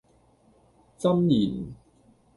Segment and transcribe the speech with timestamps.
[0.97, 1.75] 箴言